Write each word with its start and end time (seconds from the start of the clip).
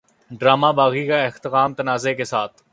drama 0.31 0.71
Baaghi 0.75 1.05
کا 1.07 1.21
اختتام 1.23 1.73
تنازعے 1.73 2.13
کے 2.15 2.23
ساتھ 2.23 2.61